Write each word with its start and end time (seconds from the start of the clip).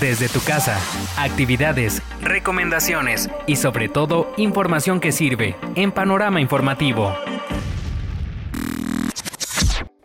desde 0.00 0.28
tu 0.28 0.40
casa, 0.40 0.78
actividades, 1.18 2.02
recomendaciones 2.20 3.30
y 3.46 3.56
sobre 3.56 3.88
todo 3.88 4.30
información 4.36 5.00
que 5.00 5.12
sirve 5.12 5.56
en 5.74 5.92
Panorama 5.92 6.40
Informativo. 6.40 7.12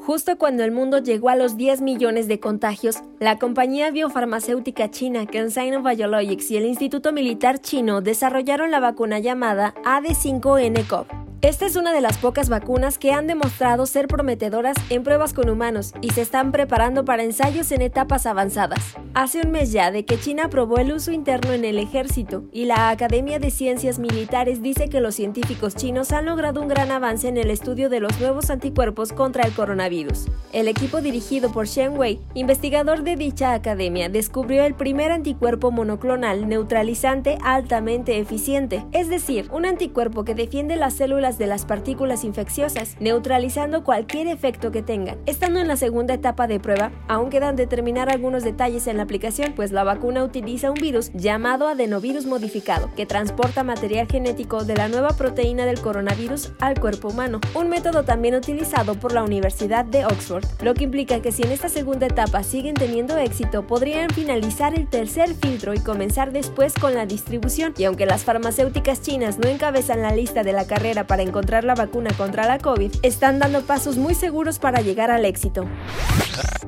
Justo 0.00 0.38
cuando 0.38 0.62
el 0.62 0.70
mundo 0.70 0.98
llegó 0.98 1.30
a 1.30 1.36
los 1.36 1.56
10 1.56 1.80
millones 1.82 2.28
de 2.28 2.38
contagios, 2.38 3.02
la 3.18 3.38
compañía 3.38 3.90
biofarmacéutica 3.90 4.88
china 4.90 5.26
CanSino 5.26 5.82
Biologics 5.82 6.50
y 6.52 6.56
el 6.56 6.66
Instituto 6.66 7.12
Militar 7.12 7.58
chino 7.58 8.00
desarrollaron 8.00 8.70
la 8.70 8.78
vacuna 8.78 9.18
llamada 9.18 9.74
AD5-nCoV 9.84 11.25
esta 11.46 11.64
es 11.64 11.76
una 11.76 11.92
de 11.92 12.00
las 12.00 12.18
pocas 12.18 12.48
vacunas 12.48 12.98
que 12.98 13.12
han 13.12 13.28
demostrado 13.28 13.86
ser 13.86 14.08
prometedoras 14.08 14.74
en 14.90 15.04
pruebas 15.04 15.32
con 15.32 15.48
humanos 15.48 15.92
y 16.00 16.10
se 16.10 16.20
están 16.22 16.50
preparando 16.50 17.04
para 17.04 17.22
ensayos 17.22 17.70
en 17.70 17.82
etapas 17.82 18.26
avanzadas. 18.26 18.96
Hace 19.14 19.42
un 19.42 19.52
mes 19.52 19.70
ya 19.70 19.92
de 19.92 20.04
que 20.04 20.18
China 20.18 20.46
aprobó 20.46 20.78
el 20.78 20.92
uso 20.92 21.12
interno 21.12 21.52
en 21.52 21.64
el 21.64 21.78
ejército 21.78 22.42
y 22.52 22.64
la 22.64 22.90
Academia 22.90 23.38
de 23.38 23.52
Ciencias 23.52 24.00
Militares 24.00 24.60
dice 24.60 24.88
que 24.88 25.00
los 25.00 25.14
científicos 25.14 25.76
chinos 25.76 26.10
han 26.10 26.26
logrado 26.26 26.60
un 26.60 26.66
gran 26.66 26.90
avance 26.90 27.28
en 27.28 27.36
el 27.36 27.50
estudio 27.50 27.88
de 27.90 28.00
los 28.00 28.18
nuevos 28.18 28.50
anticuerpos 28.50 29.12
contra 29.12 29.44
el 29.44 29.52
coronavirus. 29.52 30.26
El 30.52 30.66
equipo 30.66 31.00
dirigido 31.00 31.52
por 31.52 31.68
Shen 31.68 31.96
Wei, 31.96 32.18
investigador 32.34 33.04
de 33.04 33.14
dicha 33.14 33.52
academia, 33.52 34.08
descubrió 34.08 34.64
el 34.64 34.74
primer 34.74 35.12
anticuerpo 35.12 35.70
monoclonal 35.70 36.48
neutralizante 36.48 37.38
altamente 37.44 38.18
eficiente, 38.18 38.84
es 38.90 39.08
decir, 39.08 39.48
un 39.52 39.64
anticuerpo 39.64 40.24
que 40.24 40.34
defiende 40.34 40.74
las 40.74 40.94
células 40.94 41.35
de 41.38 41.46
las 41.46 41.64
partículas 41.64 42.24
infecciosas, 42.24 42.96
neutralizando 43.00 43.84
cualquier 43.84 44.28
efecto 44.28 44.70
que 44.70 44.82
tengan. 44.82 45.18
Estando 45.26 45.60
en 45.60 45.68
la 45.68 45.76
segunda 45.76 46.14
etapa 46.14 46.46
de 46.46 46.60
prueba, 46.60 46.92
aún 47.08 47.30
quedan 47.30 47.56
determinar 47.56 48.08
algunos 48.08 48.44
detalles 48.44 48.86
en 48.86 48.96
la 48.96 49.04
aplicación, 49.04 49.52
pues 49.54 49.72
la 49.72 49.84
vacuna 49.84 50.24
utiliza 50.24 50.70
un 50.70 50.76
virus 50.80 51.10
llamado 51.12 51.68
adenovirus 51.68 52.26
modificado, 52.26 52.90
que 52.96 53.06
transporta 53.06 53.64
material 53.64 54.06
genético 54.08 54.64
de 54.64 54.76
la 54.76 54.88
nueva 54.88 55.10
proteína 55.10 55.66
del 55.66 55.80
coronavirus 55.80 56.52
al 56.60 56.78
cuerpo 56.80 57.08
humano, 57.08 57.40
un 57.54 57.68
método 57.68 58.04
también 58.04 58.34
utilizado 58.34 58.94
por 58.94 59.12
la 59.12 59.22
Universidad 59.22 59.84
de 59.84 60.04
Oxford, 60.04 60.44
lo 60.62 60.74
que 60.74 60.84
implica 60.84 61.20
que 61.20 61.32
si 61.32 61.42
en 61.42 61.52
esta 61.52 61.68
segunda 61.68 62.06
etapa 62.06 62.42
siguen 62.42 62.74
teniendo 62.74 63.16
éxito, 63.16 63.66
podrían 63.66 64.10
finalizar 64.10 64.74
el 64.74 64.88
tercer 64.88 65.34
filtro 65.34 65.74
y 65.74 65.80
comenzar 65.80 66.32
después 66.32 66.74
con 66.74 66.94
la 66.94 67.06
distribución. 67.06 67.74
Y 67.76 67.84
aunque 67.84 68.06
las 68.06 68.24
farmacéuticas 68.24 69.02
chinas 69.02 69.38
no 69.38 69.48
encabezan 69.48 70.02
la 70.02 70.12
lista 70.12 70.42
de 70.42 70.52
la 70.52 70.66
carrera 70.66 71.06
para 71.06 71.22
encontrar 71.26 71.64
la 71.64 71.74
vacuna 71.74 72.10
contra 72.16 72.46
la 72.46 72.58
COVID, 72.58 72.92
están 73.02 73.38
dando 73.38 73.62
pasos 73.62 73.96
muy 73.96 74.14
seguros 74.14 74.58
para 74.58 74.80
llegar 74.80 75.10
al 75.10 75.24
éxito. 75.24 75.66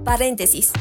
Paréntesis. 0.04 0.72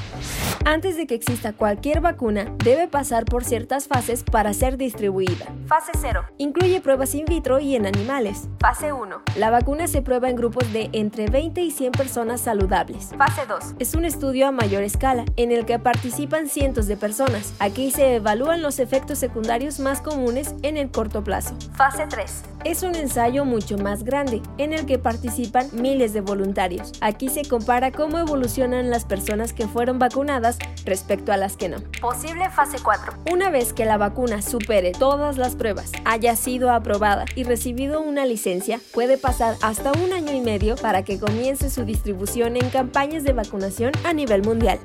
Antes 0.65 0.97
de 0.97 1.07
que 1.07 1.15
exista 1.15 1.53
cualquier 1.53 2.01
vacuna, 2.01 2.53
debe 2.63 2.87
pasar 2.87 3.25
por 3.25 3.43
ciertas 3.43 3.87
fases 3.87 4.23
para 4.23 4.53
ser 4.53 4.77
distribuida. 4.77 5.45
Fase 5.65 5.91
0. 5.99 6.23
Incluye 6.37 6.81
pruebas 6.81 7.15
in 7.15 7.25
vitro 7.25 7.59
y 7.59 7.75
en 7.75 7.85
animales. 7.85 8.49
Fase 8.59 8.91
1. 8.91 9.21
La 9.37 9.49
vacuna 9.49 9.87
se 9.87 10.01
prueba 10.01 10.29
en 10.29 10.35
grupos 10.35 10.71
de 10.73 10.89
entre 10.93 11.27
20 11.29 11.61
y 11.61 11.71
100 11.71 11.91
personas 11.93 12.41
saludables. 12.41 13.11
Fase 13.17 13.45
2. 13.47 13.75
Es 13.79 13.95
un 13.95 14.05
estudio 14.05 14.47
a 14.47 14.51
mayor 14.51 14.83
escala, 14.83 15.25
en 15.35 15.51
el 15.51 15.65
que 15.65 15.79
participan 15.79 16.47
cientos 16.47 16.87
de 16.87 16.97
personas. 16.97 17.53
Aquí 17.59 17.91
se 17.91 18.15
evalúan 18.15 18.61
los 18.61 18.79
efectos 18.79 19.17
secundarios 19.17 19.79
más 19.79 20.01
comunes 20.01 20.55
en 20.63 20.77
el 20.77 20.91
corto 20.91 21.23
plazo. 21.23 21.55
Fase 21.75 22.05
3. 22.07 22.43
Es 22.63 22.83
un 22.83 22.95
ensayo 22.95 23.45
mucho 23.45 23.77
más 23.77 24.03
grande, 24.03 24.41
en 24.57 24.73
el 24.73 24.85
que 24.85 24.99
participan 24.99 25.69
miles 25.73 26.11
de 26.13 26.21
voluntarios. 26.21 26.91
Aquí 27.01 27.29
se 27.29 27.43
compara 27.43 27.91
cómo 27.91 28.17
evolucionan 28.17 28.89
las 28.89 29.05
personas 29.05 29.53
que 29.53 29.67
fueron 29.67 29.99
vacunadas 29.99 30.56
respecto 30.85 31.31
a 31.31 31.37
las 31.37 31.57
que 31.57 31.69
no. 31.69 31.77
Posible 32.01 32.49
fase 32.49 32.77
4. 32.83 33.13
Una 33.31 33.49
vez 33.49 33.73
que 33.73 33.85
la 33.85 33.97
vacuna 33.97 34.41
supere 34.41 34.91
todas 34.91 35.37
las 35.37 35.55
pruebas, 35.55 35.91
haya 36.05 36.35
sido 36.35 36.71
aprobada 36.71 37.25
y 37.35 37.43
recibido 37.43 38.01
una 38.01 38.25
licencia, 38.25 38.79
puede 38.93 39.17
pasar 39.17 39.55
hasta 39.61 39.91
un 39.91 40.13
año 40.13 40.33
y 40.33 40.41
medio 40.41 40.75
para 40.75 41.03
que 41.03 41.19
comience 41.19 41.69
su 41.69 41.85
distribución 41.85 42.55
en 42.55 42.69
campañas 42.69 43.23
de 43.23 43.33
vacunación 43.33 43.91
a 44.03 44.13
nivel 44.13 44.43
mundial. 44.43 44.79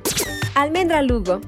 Almendra 0.54 1.00
Lugo, 1.00 1.40